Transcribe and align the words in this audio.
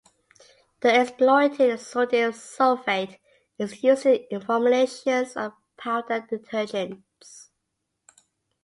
The 0.79 0.99
exploited 0.99 1.79
sodium 1.79 2.31
sulfate 2.31 3.19
is 3.59 3.83
used 3.83 4.07
in 4.07 4.25
the 4.31 4.43
formulations 4.43 5.37
of 5.37 5.53
powder 5.77 6.21
detergents. 6.27 7.49